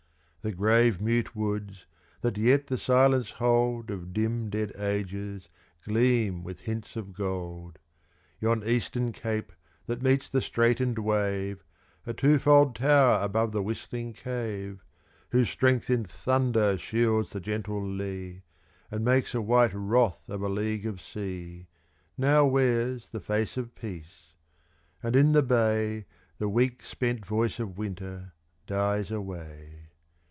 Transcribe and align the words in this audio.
The 0.43 0.51
grave, 0.51 0.99
mute 0.99 1.35
woods, 1.35 1.85
that 2.21 2.35
yet 2.35 2.65
the 2.65 2.75
silence 2.79 3.29
hold 3.33 3.91
Of 3.91 4.11
dim, 4.11 4.49
dead 4.49 4.73
ages, 4.75 5.47
gleam 5.87 6.43
with 6.43 6.61
hints 6.61 6.95
of 6.95 7.13
gold. 7.13 7.77
Yon 8.39 8.63
eastern 8.63 9.11
cape 9.11 9.51
that 9.85 10.01
meets 10.01 10.31
the 10.31 10.41
straitened 10.41 10.97
wave 10.97 11.63
A 12.07 12.13
twofold 12.13 12.73
tower 12.75 13.23
above 13.23 13.51
the 13.51 13.61
whistling 13.61 14.13
cave 14.13 14.83
Whose 15.29 15.47
strength 15.51 15.91
in 15.91 16.05
thunder 16.05 16.75
shields 16.75 17.29
the 17.33 17.39
gentle 17.39 17.79
lea, 17.85 18.41
And 18.89 19.05
makes 19.05 19.35
a 19.35 19.43
white 19.43 19.75
wrath 19.75 20.27
of 20.27 20.41
a 20.41 20.49
league 20.49 20.87
of 20.87 20.99
sea, 20.99 21.67
Now 22.17 22.47
wears 22.47 23.11
the 23.11 23.21
face 23.21 23.57
of 23.57 23.75
peace; 23.75 24.33
and 25.03 25.15
in 25.15 25.33
the 25.33 25.43
bay 25.43 26.07
The 26.39 26.49
weak, 26.49 26.81
spent 26.81 27.27
voice 27.27 27.59
of 27.59 27.77
Winter 27.77 28.33
dies 28.65 29.11
away. 29.11 29.77